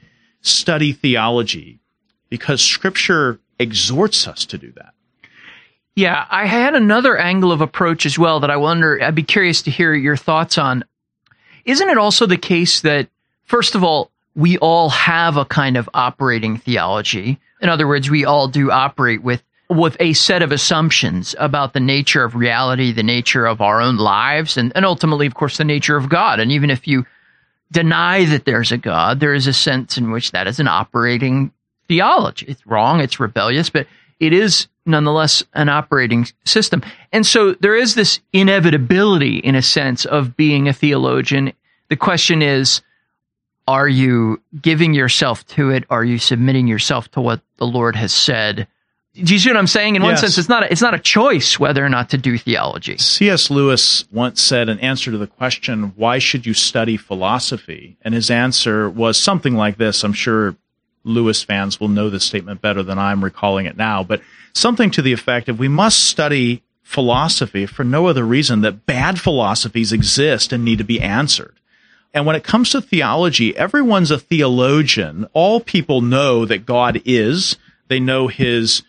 study 0.42 0.94
theology? 0.94 1.80
Because 2.30 2.62
scripture 2.62 3.40
exhorts 3.60 4.28
us 4.28 4.46
to 4.46 4.58
do 4.58 4.72
that. 4.78 4.94
Yeah, 5.94 6.26
I 6.30 6.46
had 6.46 6.76
another 6.76 7.18
angle 7.18 7.52
of 7.52 7.60
approach 7.60 8.06
as 8.06 8.18
well 8.18 8.40
that 8.40 8.50
I 8.50 8.56
wonder, 8.56 9.04
I'd 9.04 9.16
be 9.16 9.24
curious 9.24 9.62
to 9.64 9.72
hear 9.72 9.94
your 9.94 10.16
thoughts 10.16 10.58
on. 10.58 10.86
Isn't 11.66 11.90
it 11.90 11.98
also 11.98 12.26
the 12.26 12.38
case 12.38 12.80
that, 12.82 13.10
first 13.44 13.76
of 13.76 13.84
all, 13.84 14.10
we 14.36 14.58
all 14.60 14.90
have 14.90 15.36
a 15.36 15.44
kind 15.44 15.76
of 15.76 15.90
operating 15.94 16.58
theology. 16.58 17.40
In 17.62 17.68
other 17.68 17.88
words, 17.88 18.10
we 18.10 18.24
all 18.24 18.48
do 18.48 18.72
operate 18.72 19.22
with 19.22 19.44
with 19.70 19.96
a 20.00 20.14
set 20.14 20.42
of 20.42 20.52
assumptions 20.52 21.36
about 21.38 21.74
the 21.74 21.80
nature 21.80 22.24
of 22.24 22.36
reality, 22.36 22.92
the 22.92 23.04
nature 23.04 23.46
of 23.46 23.62
our 23.62 23.82
own 23.82 23.98
lives, 23.98 24.58
and, 24.58 24.72
and 24.76 24.86
ultimately, 24.86 25.28
of 25.28 25.36
course, 25.36 25.58
the 25.58 25.64
nature 25.64 25.96
of 25.96 26.10
God. 26.10 26.40
And 26.40 26.52
even 26.52 26.70
if 26.72 26.88
you 26.88 27.06
deny 27.72 28.26
that 28.26 28.46
there's 28.46 28.72
a 28.72 28.78
God, 28.78 29.20
there 29.20 29.36
is 29.36 29.46
a 29.46 29.54
sense 29.54 29.98
in 29.98 30.12
which 30.12 30.32
that 30.32 30.48
is 30.48 30.60
an 30.60 30.68
operating 30.68 31.52
theology. 31.88 32.48
It's 32.48 32.66
wrong, 32.66 33.00
it's 33.00 33.20
rebellious, 33.20 33.70
but 33.70 33.86
it 34.20 34.34
is 34.34 34.68
nonetheless 34.86 35.44
an 35.54 35.70
operating 35.70 36.28
system. 36.46 36.82
And 37.12 37.26
so 37.26 37.54
there 37.54 37.76
is 37.76 37.94
this 37.94 38.20
inevitability, 38.34 39.38
in 39.38 39.54
a 39.54 39.62
sense, 39.62 40.06
of 40.06 40.36
being 40.36 40.68
a 40.68 40.74
theologian. 40.74 41.54
The 41.90 41.96
question 41.96 42.42
is, 42.42 42.82
are 43.68 43.88
you 43.88 44.42
giving 44.60 44.96
yourself 44.96 45.46
to 45.48 45.70
it? 45.70 45.84
Are 45.92 46.04
you 46.04 46.18
submitting 46.18 46.66
yourself 46.66 47.10
to 47.12 47.22
what 47.22 47.42
the 47.58 47.68
Lord 47.68 47.96
has 47.96 48.12
said? 48.12 48.68
Do 49.16 49.34
you 49.34 49.40
see 49.40 49.50
what 49.50 49.58
I'm 49.58 49.68
saying? 49.68 49.96
In 49.96 50.04
one 50.04 50.12
Yes. 50.12 50.22
sense, 50.22 50.38
it's 50.38 50.50
not 50.50 50.64
a, 50.64 50.72
it's 50.72 50.82
not 50.82 50.94
a 50.94 51.00
choice 51.00 51.60
whether 51.60 51.84
or 51.84 51.90
not 51.90 52.10
to 52.12 52.18
do 52.18 52.38
theology. 52.38 52.98
C.S. 52.98 53.50
Lewis 53.50 54.06
once 54.12 54.42
said 54.42 54.70
in 54.70 54.80
answer 54.80 55.12
to 55.12 55.18
the 55.18 55.28
question, 55.28 55.94
Why 55.96 56.20
should 56.20 56.46
you 56.46 56.54
study 56.54 56.96
philosophy? 56.96 57.98
And 58.04 58.14
his 58.14 58.30
answer 58.30 58.90
was 58.90 59.18
something 59.18 59.56
like 59.56 59.78
this. 59.78 60.04
I'm 60.04 60.14
sure 60.14 60.56
Lewis 61.04 61.42
fans 61.44 61.80
will 61.80 61.88
know 61.88 62.10
this 62.10 62.24
statement 62.24 62.62
better 62.62 62.84
than 62.84 63.00
I'm 63.00 63.24
recalling 63.24 63.66
it 63.66 63.78
now, 63.78 64.04
but 64.04 64.22
something 64.54 64.92
to 64.92 65.02
the 65.02 65.14
effect 65.14 65.50
of 65.50 65.58
we 65.60 65.68
must 65.68 66.06
study 66.06 66.62
philosophy 66.84 67.66
for 67.66 67.84
no 67.84 68.08
other 68.08 68.24
reason 68.24 68.62
that 68.62 68.86
bad 68.86 69.20
philosophies 69.20 69.92
exist 69.92 70.54
and 70.54 70.64
need 70.64 70.78
to 70.78 70.84
be 70.84 71.02
answered. 71.02 71.56
And 72.14 72.26
when 72.26 72.36
it 72.36 72.44
comes 72.44 72.72
to 72.72 72.82
theology, 72.82 73.56
everyone's 73.56 74.12
a 74.12 74.18
theologian. 74.20 75.28
All 75.34 75.60
people 75.60 76.02
know 76.02 76.46
that 76.46 76.66
God 76.66 77.02
is. 77.06 77.58
They 77.88 78.00
know 78.00 78.28
his 78.28 78.82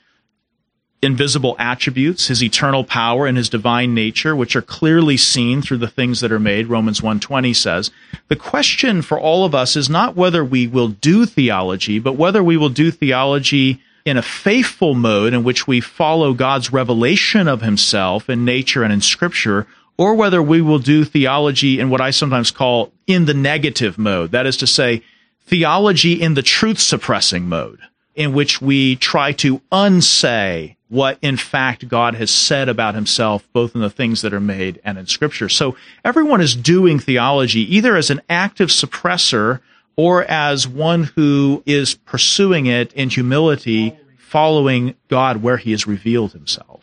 invisible 1.02 1.56
attributes, 1.58 2.26
his 2.26 2.42
eternal 2.42 2.84
power 2.84 3.26
and 3.26 3.38
his 3.38 3.48
divine 3.48 3.94
nature, 3.94 4.36
which 4.36 4.54
are 4.54 4.62
clearly 4.62 5.16
seen 5.16 5.62
through 5.62 5.78
the 5.78 5.88
things 5.88 6.20
that 6.20 6.32
are 6.32 6.38
made, 6.38 6.66
Romans 6.66 7.00
1:20 7.00 7.54
says. 7.54 7.90
The 8.28 8.36
question 8.36 9.00
for 9.00 9.18
all 9.18 9.44
of 9.44 9.54
us 9.54 9.76
is 9.76 9.88
not 9.88 10.16
whether 10.16 10.44
we 10.44 10.66
will 10.66 10.88
do 10.88 11.24
theology, 11.24 11.98
but 11.98 12.16
whether 12.16 12.42
we 12.42 12.56
will 12.56 12.68
do 12.68 12.90
theology 12.90 13.80
in 14.04 14.16
a 14.16 14.22
faithful 14.22 14.94
mode 14.94 15.32
in 15.32 15.42
which 15.42 15.66
we 15.66 15.80
follow 15.80 16.34
God's 16.34 16.72
revelation 16.72 17.48
of 17.48 17.62
himself 17.62 18.28
in 18.28 18.44
nature 18.44 18.82
and 18.82 18.92
in 18.92 19.00
scripture, 19.00 19.66
or 19.96 20.14
whether 20.14 20.42
we 20.42 20.60
will 20.60 20.78
do 20.78 21.04
theology 21.04 21.78
in 21.78 21.90
what 21.90 22.00
I 22.00 22.10
sometimes 22.10 22.50
call 22.50 22.92
in 23.06 23.24
the 23.24 23.34
negative 23.34 23.98
mode. 23.98 24.32
That 24.32 24.46
is 24.46 24.56
to 24.58 24.66
say, 24.66 25.02
theology 25.46 26.20
in 26.20 26.34
the 26.34 26.42
truth 26.42 26.78
suppressing 26.78 27.48
mode 27.48 27.80
in 28.14 28.32
which 28.32 28.60
we 28.60 28.96
try 28.96 29.32
to 29.32 29.60
unsay 29.72 30.76
what 30.90 31.18
in 31.22 31.36
fact 31.36 31.88
God 31.88 32.16
has 32.16 32.30
said 32.30 32.68
about 32.68 32.94
himself, 32.94 33.48
both 33.52 33.74
in 33.74 33.80
the 33.80 33.88
things 33.88 34.22
that 34.22 34.34
are 34.34 34.40
made 34.40 34.80
and 34.84 34.98
in 34.98 35.06
scripture. 35.06 35.48
So 35.48 35.76
everyone 36.04 36.40
is 36.40 36.54
doing 36.54 36.98
theology 36.98 37.60
either 37.74 37.96
as 37.96 38.10
an 38.10 38.20
active 38.28 38.68
suppressor 38.68 39.60
or 39.96 40.24
as 40.24 40.66
one 40.66 41.04
who 41.04 41.62
is 41.64 41.94
pursuing 41.94 42.66
it 42.66 42.92
in 42.92 43.08
humility, 43.08 43.96
following 44.18 44.96
God 45.08 45.42
where 45.42 45.56
he 45.56 45.70
has 45.70 45.86
revealed 45.86 46.32
himself. 46.32 46.82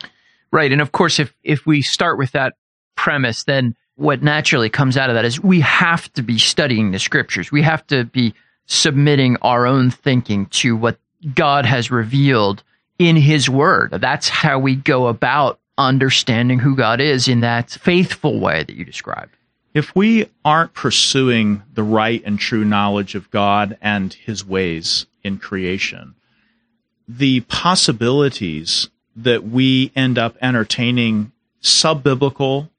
Right. 0.51 0.71
And 0.71 0.81
of 0.81 0.93
course, 0.93 1.19
if, 1.19 1.33
if 1.43 1.65
we 1.65 1.81
start 1.81 2.17
with 2.17 2.31
that 2.31 2.53
premise, 2.95 3.43
then 3.43 3.75
what 3.95 4.23
naturally 4.23 4.69
comes 4.69 4.95
out 4.95 5.09
of 5.09 5.15
that 5.15 5.25
is 5.25 5.41
we 5.41 5.59
have 5.59 6.11
to 6.13 6.21
be 6.21 6.37
studying 6.37 6.91
the 6.91 6.99
scriptures. 6.99 7.51
We 7.51 7.63
have 7.63 7.85
to 7.87 8.05
be 8.05 8.33
submitting 8.67 9.35
our 9.41 9.67
own 9.67 9.91
thinking 9.91 10.45
to 10.47 10.77
what 10.77 10.97
God 11.33 11.65
has 11.65 11.91
revealed 11.91 12.63
in 12.99 13.15
his 13.15 13.49
word. 13.49 13.91
That's 13.91 14.29
how 14.29 14.59
we 14.59 14.75
go 14.75 15.07
about 15.07 15.59
understanding 15.77 16.59
who 16.59 16.75
God 16.75 16.99
is 16.99 17.27
in 17.27 17.41
that 17.41 17.69
faithful 17.69 18.39
way 18.39 18.63
that 18.63 18.75
you 18.75 18.83
described. 18.83 19.35
If 19.73 19.95
we 19.95 20.27
aren't 20.43 20.73
pursuing 20.73 21.61
the 21.73 21.83
right 21.83 22.23
and 22.25 22.39
true 22.39 22.65
knowledge 22.65 23.13
of 23.13 23.29
God 23.29 23.77
and 23.79 24.11
his 24.11 24.43
ways 24.43 25.05
in 25.23 25.37
creation, 25.37 26.15
the 27.07 27.41
possibilities 27.41 28.89
that 29.15 29.43
we 29.43 29.91
end 29.95 30.17
up 30.17 30.35
entertaining 30.41 31.31
sub-biblical, 31.59 32.69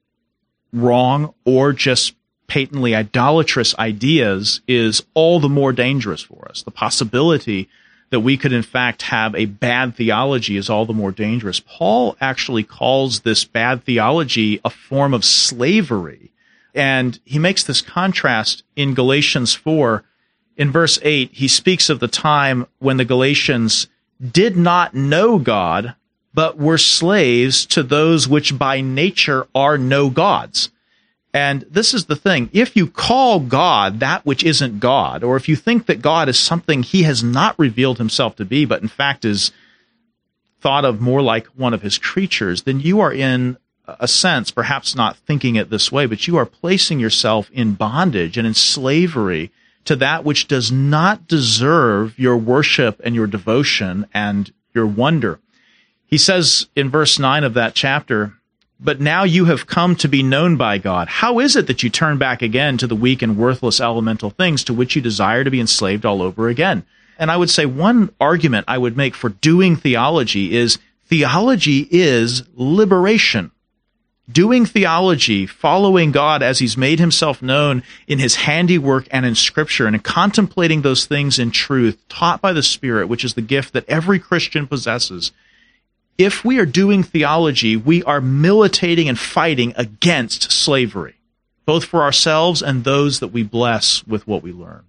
wrong, 0.73 1.33
or 1.45 1.71
just 1.71 2.15
patently 2.47 2.95
idolatrous 2.95 3.77
ideas 3.77 4.59
is 4.67 5.03
all 5.13 5.39
the 5.39 5.47
more 5.47 5.71
dangerous 5.71 6.21
for 6.21 6.47
us. 6.49 6.63
The 6.63 6.71
possibility 6.71 7.69
that 8.09 8.21
we 8.21 8.37
could 8.37 8.53
in 8.53 8.63
fact 8.63 9.03
have 9.03 9.35
a 9.35 9.45
bad 9.45 9.95
theology 9.95 10.57
is 10.57 10.69
all 10.69 10.85
the 10.85 10.93
more 10.93 11.11
dangerous. 11.11 11.59
Paul 11.59 12.17
actually 12.19 12.63
calls 12.63 13.21
this 13.21 13.43
bad 13.43 13.83
theology 13.83 14.59
a 14.63 14.69
form 14.69 15.13
of 15.13 15.25
slavery. 15.25 16.31
And 16.73 17.19
he 17.25 17.39
makes 17.39 17.63
this 17.63 17.81
contrast 17.81 18.63
in 18.75 18.93
Galatians 18.93 19.53
4. 19.53 20.03
In 20.57 20.71
verse 20.71 20.99
8, 21.01 21.31
he 21.33 21.47
speaks 21.47 21.89
of 21.89 21.99
the 21.99 22.07
time 22.07 22.67
when 22.79 22.97
the 22.97 23.05
Galatians 23.05 23.87
did 24.19 24.57
not 24.57 24.93
know 24.93 25.39
God, 25.39 25.95
but 26.33 26.57
were 26.57 26.77
slaves 26.77 27.65
to 27.67 27.83
those 27.83 28.27
which 28.27 28.57
by 28.57 28.81
nature 28.81 29.47
are 29.55 29.77
no 29.77 30.09
gods. 30.09 30.69
And 31.33 31.61
this 31.69 31.93
is 31.93 32.05
the 32.05 32.15
thing. 32.15 32.49
If 32.53 32.75
you 32.75 32.87
call 32.87 33.39
God 33.39 33.99
that 33.99 34.25
which 34.25 34.43
isn't 34.43 34.79
God, 34.79 35.23
or 35.23 35.37
if 35.37 35.47
you 35.47 35.55
think 35.55 35.85
that 35.85 36.01
God 36.01 36.27
is 36.27 36.39
something 36.39 36.81
he 36.81 37.03
has 37.03 37.23
not 37.23 37.57
revealed 37.59 37.99
himself 37.99 38.35
to 38.37 38.45
be, 38.45 38.65
but 38.65 38.81
in 38.81 38.87
fact 38.87 39.25
is 39.25 39.51
thought 40.59 40.85
of 40.85 40.99
more 40.99 41.21
like 41.21 41.45
one 41.47 41.73
of 41.73 41.83
his 41.83 41.97
creatures, 41.97 42.63
then 42.63 42.79
you 42.79 42.99
are 42.99 43.13
in 43.13 43.57
a 43.87 44.07
sense, 44.07 44.51
perhaps 44.51 44.95
not 44.95 45.17
thinking 45.17 45.55
it 45.55 45.69
this 45.69 45.91
way, 45.91 46.05
but 46.05 46.27
you 46.27 46.37
are 46.37 46.45
placing 46.45 46.99
yourself 46.99 47.49
in 47.51 47.73
bondage 47.73 48.37
and 48.37 48.45
in 48.45 48.53
slavery 48.53 49.51
to 49.85 49.95
that 49.95 50.23
which 50.23 50.47
does 50.47 50.71
not 50.71 51.27
deserve 51.27 52.17
your 52.19 52.37
worship 52.37 52.99
and 53.03 53.15
your 53.15 53.27
devotion 53.27 54.05
and 54.13 54.51
your 54.73 54.85
wonder. 54.85 55.39
He 56.05 56.17
says 56.17 56.67
in 56.75 56.89
verse 56.89 57.17
9 57.17 57.43
of 57.43 57.53
that 57.53 57.73
chapter, 57.75 58.33
but 58.79 59.01
now 59.01 59.23
you 59.23 59.45
have 59.45 59.67
come 59.67 59.95
to 59.97 60.07
be 60.07 60.23
known 60.23 60.55
by 60.55 60.77
God. 60.77 61.07
How 61.09 61.39
is 61.39 61.55
it 61.55 61.67
that 61.67 61.83
you 61.83 61.89
turn 61.89 62.17
back 62.17 62.41
again 62.41 62.77
to 62.77 62.87
the 62.87 62.95
weak 62.95 63.21
and 63.21 63.37
worthless 63.37 63.81
elemental 63.81 64.29
things 64.29 64.63
to 64.65 64.73
which 64.73 64.95
you 64.95 65.01
desire 65.01 65.43
to 65.43 65.51
be 65.51 65.59
enslaved 65.59 66.05
all 66.05 66.21
over 66.21 66.47
again? 66.47 66.85
And 67.17 67.29
I 67.29 67.35
would 67.35 67.49
say 67.49 67.65
one 67.65 68.13
argument 68.21 68.65
I 68.69 68.77
would 68.77 68.95
make 68.95 69.15
for 69.15 69.29
doing 69.29 69.75
theology 69.75 70.55
is 70.55 70.77
theology 71.07 71.87
is 71.91 72.43
liberation. 72.55 73.51
Doing 74.31 74.65
theology, 74.65 75.47
following 75.47 76.11
God 76.11 76.43
as 76.43 76.59
he's 76.59 76.77
made 76.77 76.99
himself 76.99 77.41
known 77.41 77.83
in 78.07 78.19
his 78.19 78.35
handiwork 78.35 79.07
and 79.09 79.25
in 79.25 79.33
scripture, 79.33 79.87
and 79.87 79.95
in 79.95 80.01
contemplating 80.03 80.83
those 80.83 81.07
things 81.07 81.39
in 81.39 81.49
truth, 81.49 81.97
taught 82.09 82.39
by 82.39 82.53
the 82.53 82.61
Spirit, 82.61 83.07
which 83.07 83.25
is 83.25 83.33
the 83.33 83.41
gift 83.41 83.73
that 83.73 83.89
every 83.89 84.19
Christian 84.19 84.67
possesses, 84.67 85.31
if 86.19 86.43
we 86.43 86.59
are 86.59 86.65
doing 86.65 87.01
theology, 87.01 87.77
we 87.77 88.03
are 88.03 88.19
militating 88.19 89.07
and 89.07 89.17
fighting 89.17 89.73
against 89.77 90.51
slavery, 90.51 91.15
both 91.65 91.85
for 91.85 92.03
ourselves 92.03 92.61
and 92.61 92.83
those 92.83 93.21
that 93.21 93.29
we 93.29 93.41
bless 93.41 94.05
with 94.05 94.27
what 94.27 94.43
we 94.43 94.51
learn. 94.51 94.83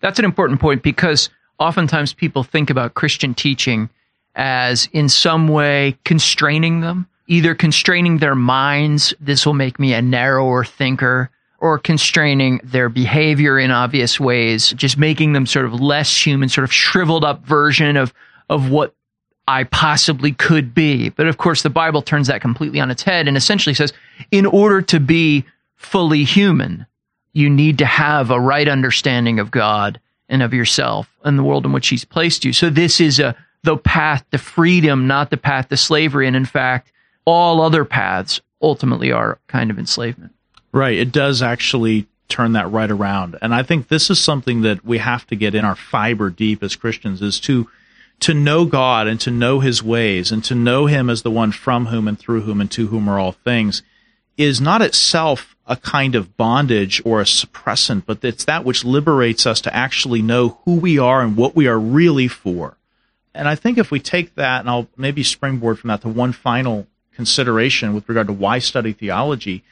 That's 0.00 0.18
an 0.18 0.26
important 0.26 0.60
point 0.60 0.82
because 0.82 1.30
oftentimes 1.58 2.12
people 2.12 2.44
think 2.44 2.68
about 2.68 2.92
Christian 2.92 3.32
teaching 3.34 3.88
as 4.34 4.90
in 4.92 5.08
some 5.08 5.48
way 5.48 5.96
constraining 6.04 6.82
them, 6.82 7.08
either 7.28 7.54
constraining 7.54 8.18
their 8.18 8.34
minds, 8.34 9.14
this 9.20 9.46
will 9.46 9.54
make 9.54 9.78
me 9.78 9.94
a 9.94 10.02
narrower 10.02 10.66
thinker, 10.66 11.30
or 11.60 11.78
constraining 11.78 12.60
their 12.62 12.90
behavior 12.90 13.58
in 13.58 13.70
obvious 13.70 14.20
ways, 14.20 14.72
just 14.72 14.98
making 14.98 15.32
them 15.32 15.46
sort 15.46 15.64
of 15.64 15.80
less 15.80 16.14
human, 16.14 16.50
sort 16.50 16.64
of 16.64 16.72
shriveled 16.72 17.24
up 17.24 17.42
version 17.46 17.96
of, 17.96 18.12
of 18.50 18.68
what 18.68 18.94
I 19.48 19.64
possibly 19.64 20.32
could 20.32 20.74
be. 20.74 21.08
But 21.08 21.26
of 21.26 21.38
course, 21.38 21.62
the 21.62 21.70
Bible 21.70 22.02
turns 22.02 22.28
that 22.28 22.40
completely 22.40 22.80
on 22.80 22.90
its 22.90 23.02
head 23.02 23.28
and 23.28 23.36
essentially 23.36 23.74
says, 23.74 23.92
in 24.30 24.46
order 24.46 24.82
to 24.82 25.00
be 25.00 25.44
fully 25.76 26.24
human, 26.24 26.86
you 27.32 27.50
need 27.50 27.78
to 27.78 27.86
have 27.86 28.30
a 28.30 28.40
right 28.40 28.68
understanding 28.68 29.40
of 29.40 29.50
God 29.50 30.00
and 30.28 30.42
of 30.42 30.54
yourself 30.54 31.10
and 31.24 31.38
the 31.38 31.42
world 31.42 31.66
in 31.66 31.72
which 31.72 31.88
He's 31.88 32.04
placed 32.04 32.44
you. 32.44 32.52
So 32.52 32.70
this 32.70 33.00
is 33.00 33.18
a 33.18 33.36
the 33.62 33.76
path 33.76 34.24
to 34.30 34.38
freedom, 34.38 35.06
not 35.06 35.30
the 35.30 35.36
path 35.36 35.68
to 35.68 35.76
slavery. 35.76 36.26
And 36.26 36.36
in 36.36 36.44
fact, 36.44 36.92
all 37.24 37.60
other 37.60 37.84
paths 37.84 38.40
ultimately 38.60 39.12
are 39.12 39.38
kind 39.46 39.70
of 39.70 39.78
enslavement. 39.78 40.32
Right. 40.72 40.98
It 40.98 41.12
does 41.12 41.42
actually 41.42 42.06
turn 42.28 42.52
that 42.52 42.70
right 42.70 42.90
around. 42.90 43.38
And 43.42 43.54
I 43.54 43.62
think 43.62 43.88
this 43.88 44.10
is 44.10 44.18
something 44.18 44.62
that 44.62 44.84
we 44.84 44.98
have 44.98 45.26
to 45.28 45.36
get 45.36 45.54
in 45.54 45.64
our 45.64 45.76
fiber 45.76 46.30
deep 46.30 46.62
as 46.62 46.76
Christians 46.76 47.20
is 47.20 47.38
to 47.40 47.68
to 48.22 48.34
know 48.34 48.64
God 48.64 49.06
and 49.06 49.20
to 49.20 49.30
know 49.30 49.60
his 49.60 49.82
ways 49.82 50.32
and 50.32 50.42
to 50.44 50.54
know 50.54 50.86
him 50.86 51.10
as 51.10 51.22
the 51.22 51.30
one 51.30 51.52
from 51.52 51.86
whom 51.86 52.08
and 52.08 52.18
through 52.18 52.42
whom 52.42 52.60
and 52.60 52.70
to 52.72 52.86
whom 52.88 53.08
are 53.08 53.18
all 53.18 53.32
things 53.32 53.82
is 54.36 54.60
not 54.60 54.82
itself 54.82 55.56
a 55.66 55.76
kind 55.76 56.14
of 56.14 56.36
bondage 56.36 57.00
or 57.04 57.20
a 57.20 57.24
suppressant, 57.24 58.04
but 58.06 58.24
it's 58.24 58.44
that 58.44 58.64
which 58.64 58.84
liberates 58.84 59.46
us 59.46 59.60
to 59.60 59.74
actually 59.74 60.22
know 60.22 60.58
who 60.64 60.76
we 60.76 60.98
are 60.98 61.22
and 61.22 61.36
what 61.36 61.54
we 61.54 61.66
are 61.66 61.78
really 61.78 62.28
for. 62.28 62.76
And 63.34 63.48
I 63.48 63.54
think 63.54 63.78
if 63.78 63.90
we 63.90 64.00
take 64.00 64.34
that, 64.34 64.60
and 64.60 64.68
I'll 64.68 64.88
maybe 64.96 65.22
springboard 65.22 65.78
from 65.78 65.88
that 65.88 66.02
to 66.02 66.08
one 66.08 66.32
final 66.32 66.86
consideration 67.14 67.94
with 67.94 68.08
regard 68.08 68.26
to 68.26 68.32
why 68.32 68.58
study 68.58 68.92
theology, 68.92 69.62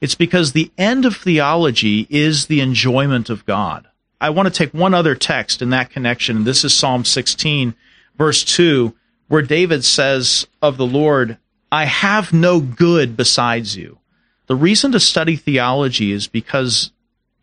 it's 0.00 0.14
because 0.14 0.52
the 0.52 0.70
end 0.78 1.04
of 1.04 1.16
theology 1.16 2.06
is 2.08 2.46
the 2.46 2.60
enjoyment 2.60 3.28
of 3.28 3.44
God. 3.44 3.86
I 4.20 4.30
want 4.30 4.46
to 4.46 4.54
take 4.54 4.72
one 4.72 4.94
other 4.94 5.14
text 5.14 5.62
in 5.62 5.70
that 5.70 5.90
connection, 5.90 6.38
and 6.38 6.46
this 6.46 6.64
is 6.64 6.74
Psalm 6.74 7.04
16, 7.04 7.74
verse 8.20 8.44
2, 8.44 8.94
where 9.28 9.40
David 9.40 9.82
says 9.82 10.46
of 10.60 10.76
the 10.76 10.84
Lord, 10.84 11.38
I 11.72 11.86
have 11.86 12.34
no 12.34 12.60
good 12.60 13.16
besides 13.16 13.78
you. 13.78 13.98
The 14.46 14.54
reason 14.54 14.92
to 14.92 15.00
study 15.00 15.36
theology 15.36 16.12
is 16.12 16.28
because 16.28 16.92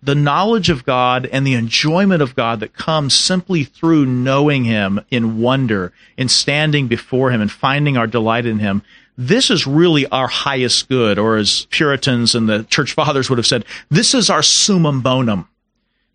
the 0.04 0.14
knowledge 0.14 0.70
of 0.70 0.86
God 0.86 1.26
and 1.32 1.48
the 1.48 1.56
enjoyment 1.56 2.22
of 2.22 2.36
God 2.36 2.60
that 2.60 2.76
comes 2.76 3.16
simply 3.16 3.64
through 3.64 4.06
knowing 4.06 4.66
Him 4.66 5.02
in 5.10 5.42
wonder, 5.42 5.94
in 6.16 6.30
standing 6.30 6.88
before 6.88 7.32
Him 7.32 7.42
and 7.42 7.52
finding 7.52 7.98
our 7.98 8.06
delight 8.06 8.46
in 8.46 8.60
Him, 8.60 8.84
this 9.18 9.50
is 9.50 9.66
really 9.66 10.06
our 10.10 10.28
highest 10.28 10.88
good, 10.90 11.18
or 11.18 11.38
as 11.38 11.66
Puritans 11.72 12.36
and 12.36 12.48
the 12.48 12.66
church 12.66 12.94
fathers 12.94 13.32
would 13.32 13.40
have 13.40 13.48
said, 13.48 13.66
this 13.90 14.14
is 14.14 14.30
our 14.30 14.44
summum 14.44 15.02
bonum. 15.02 15.50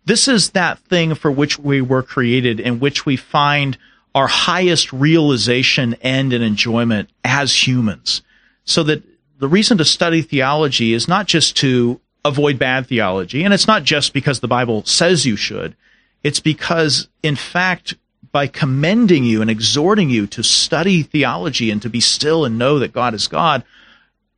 This 0.05 0.29
is 0.29 0.51
that 0.51 0.79
thing 0.79 1.15
for 1.15 1.29
which 1.29 1.59
we 1.59 1.81
were 1.81 2.01
created, 2.01 2.61
in 2.61 2.79
which 2.79 3.05
we 3.05 3.17
find 3.17 3.77
our 4.15 4.27
highest 4.27 4.93
realization, 4.93 5.95
end, 6.01 6.33
and 6.33 6.43
enjoyment 6.43 7.09
as 7.23 7.67
humans. 7.67 8.21
So 8.65 8.83
that 8.83 9.03
the 9.39 9.47
reason 9.47 9.77
to 9.79 9.85
study 9.85 10.21
theology 10.21 10.93
is 10.93 11.07
not 11.07 11.27
just 11.27 11.57
to 11.57 11.99
avoid 12.23 12.57
bad 12.57 12.87
theology, 12.87 13.43
and 13.43 13.53
it's 13.53 13.67
not 13.67 13.83
just 13.83 14.13
because 14.13 14.39
the 14.39 14.47
Bible 14.47 14.85
says 14.85 15.25
you 15.25 15.35
should. 15.35 15.75
It's 16.23 16.39
because, 16.39 17.09
in 17.21 17.35
fact, 17.35 17.95
by 18.31 18.47
commending 18.47 19.25
you 19.25 19.41
and 19.41 19.49
exhorting 19.49 20.09
you 20.09 20.25
to 20.27 20.43
study 20.43 21.03
theology 21.03 21.69
and 21.69 21.81
to 21.81 21.89
be 21.89 21.99
still 21.99 22.45
and 22.45 22.57
know 22.57 22.79
that 22.79 22.93
God 22.93 23.13
is 23.13 23.27
God, 23.27 23.63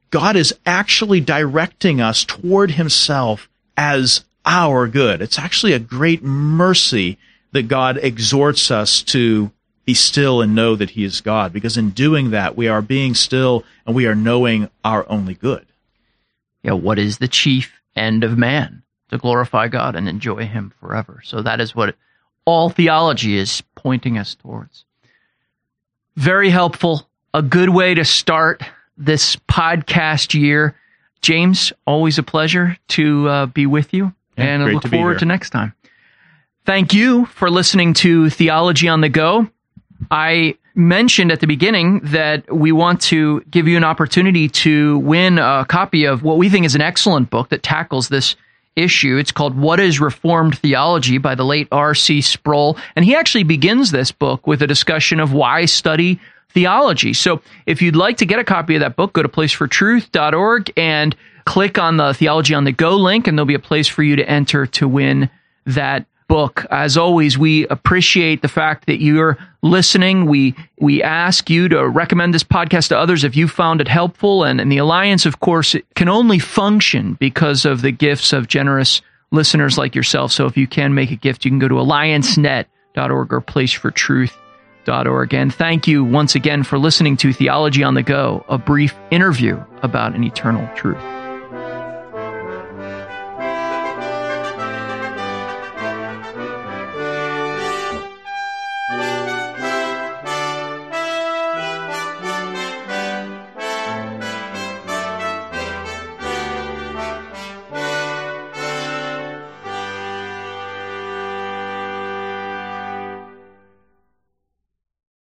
God 0.09 0.35
is 0.35 0.53
actually 0.65 1.21
directing 1.21 2.01
us 2.01 2.23
toward 2.23 2.71
Himself 2.71 3.49
as 3.77 4.25
our 4.45 4.87
good. 4.87 5.21
It's 5.21 5.39
actually 5.39 5.73
a 5.73 5.79
great 5.79 6.23
mercy 6.23 7.17
that 7.51 7.67
God 7.67 7.97
exhorts 8.01 8.71
us 8.71 9.01
to 9.03 9.51
be 9.85 9.93
still 9.93 10.41
and 10.41 10.55
know 10.55 10.75
that 10.75 10.91
he 10.91 11.03
is 11.03 11.21
God, 11.21 11.53
because 11.53 11.77
in 11.77 11.91
doing 11.91 12.31
that, 12.31 12.57
we 12.57 12.67
are 12.67 12.81
being 12.81 13.13
still 13.13 13.63
and 13.85 13.95
we 13.95 14.07
are 14.07 14.15
knowing 14.15 14.69
our 14.83 15.05
only 15.09 15.35
good. 15.35 15.65
Yeah, 16.63 16.73
what 16.73 16.97
is 16.97 17.19
the 17.19 17.27
chief 17.27 17.79
end 17.95 18.23
of 18.23 18.37
man? 18.37 18.81
To 19.09 19.19
glorify 19.19 19.67
God 19.67 19.95
and 19.95 20.09
enjoy 20.09 20.47
him 20.47 20.73
forever. 20.79 21.21
So 21.23 21.43
that 21.43 21.61
is 21.61 21.75
what 21.75 21.95
all 22.43 22.71
theology 22.71 23.37
is 23.37 23.61
pointing 23.75 24.17
us 24.17 24.33
towards. 24.33 24.85
Very 26.15 26.49
helpful. 26.49 27.07
A 27.33 27.43
good 27.43 27.69
way 27.69 27.93
to 27.93 28.03
start 28.03 28.63
this 28.97 29.35
podcast 29.35 30.33
year. 30.33 30.75
James, 31.21 31.71
always 31.85 32.17
a 32.17 32.23
pleasure 32.23 32.77
to 32.89 33.29
uh, 33.29 33.45
be 33.45 33.67
with 33.67 33.93
you. 33.93 34.13
Yeah, 34.37 34.45
and 34.45 34.63
I 34.63 34.71
look 34.71 34.83
to 34.83 34.89
forward 34.89 35.19
to 35.19 35.25
next 35.25 35.51
time. 35.51 35.73
Thank 36.65 36.93
you 36.93 37.25
for 37.27 37.51
listening 37.51 37.93
to 37.95 38.31
Theology 38.31 38.87
on 38.87 39.01
the 39.01 39.09
Go. 39.09 39.47
I 40.11 40.55
mentioned 40.75 41.31
at 41.31 41.39
the 41.39 41.47
beginning 41.47 42.01
that 42.03 42.53
we 42.53 42.71
want 42.71 43.01
to 43.01 43.41
give 43.49 43.67
you 43.67 43.77
an 43.77 43.83
opportunity 43.83 44.49
to 44.49 44.99
win 44.99 45.39
a 45.39 45.65
copy 45.67 46.05
of 46.05 46.21
what 46.23 46.37
we 46.37 46.49
think 46.49 46.65
is 46.65 46.75
an 46.75 46.81
excellent 46.81 47.29
book 47.29 47.49
that 47.49 47.63
tackles 47.63 48.09
this 48.09 48.35
issue. 48.75 49.17
It's 49.17 49.31
called 49.31 49.57
What 49.57 49.79
is 49.79 49.99
Reformed 49.99 50.57
Theology 50.57 51.17
by 51.17 51.35
the 51.35 51.45
late 51.45 51.67
R.C. 51.71 52.21
Sproul. 52.21 52.77
And 52.95 53.05
he 53.05 53.15
actually 53.15 53.43
begins 53.43 53.91
this 53.91 54.11
book 54.11 54.45
with 54.45 54.61
a 54.61 54.67
discussion 54.67 55.19
of 55.19 55.31
why 55.31 55.65
study 55.65 56.19
theology. 56.49 57.13
So 57.13 57.41
if 57.65 57.81
you'd 57.81 57.95
like 57.95 58.17
to 58.17 58.25
get 58.25 58.39
a 58.39 58.43
copy 58.43 58.75
of 58.75 58.81
that 58.81 58.95
book, 58.95 59.13
go 59.13 59.21
to 59.21 59.29
placefortruth.org 59.29 60.73
and 60.77 61.15
click 61.45 61.77
on 61.77 61.97
the 61.97 62.13
Theology 62.13 62.53
on 62.53 62.63
the 62.63 62.71
Go 62.71 62.97
link, 62.97 63.27
and 63.27 63.37
there'll 63.37 63.45
be 63.45 63.55
a 63.55 63.59
place 63.59 63.87
for 63.87 64.03
you 64.03 64.15
to 64.15 64.29
enter 64.29 64.65
to 64.65 64.87
win 64.87 65.29
that 65.65 66.05
book. 66.27 66.65
As 66.71 66.97
always, 66.97 67.37
we 67.37 67.67
appreciate 67.67 68.41
the 68.41 68.47
fact 68.47 68.87
that 68.87 69.01
you're 69.01 69.37
listening. 69.61 70.25
We 70.25 70.55
we 70.79 71.03
ask 71.03 71.49
you 71.49 71.67
to 71.69 71.87
recommend 71.87 72.33
this 72.33 72.43
podcast 72.43 72.89
to 72.89 72.97
others 72.97 73.23
if 73.23 73.35
you 73.35 73.47
found 73.47 73.81
it 73.81 73.87
helpful. 73.87 74.43
And, 74.43 74.59
and 74.59 74.71
the 74.71 74.77
Alliance, 74.77 75.25
of 75.25 75.39
course, 75.39 75.75
can 75.95 76.09
only 76.09 76.39
function 76.39 77.13
because 77.19 77.65
of 77.65 77.81
the 77.81 77.91
gifts 77.91 78.33
of 78.33 78.47
generous 78.47 79.01
listeners 79.31 79.77
like 79.77 79.95
yourself. 79.95 80.31
So 80.31 80.45
if 80.45 80.57
you 80.57 80.67
can 80.67 80.93
make 80.93 81.11
a 81.11 81.15
gift, 81.15 81.45
you 81.45 81.51
can 81.51 81.59
go 81.59 81.67
to 81.67 81.75
alliancenet.org 81.75 83.33
or 83.33 83.41
placefortruth.org. 83.41 85.33
And 85.33 85.53
thank 85.53 85.87
you 85.87 86.03
once 86.03 86.35
again 86.35 86.63
for 86.63 86.77
listening 86.77 87.17
to 87.17 87.33
Theology 87.33 87.83
on 87.83 87.95
the 87.95 88.03
Go, 88.03 88.45
a 88.47 88.57
brief 88.57 88.95
interview 89.11 89.63
about 89.81 90.15
an 90.15 90.23
eternal 90.23 90.67
truth. 90.75 91.03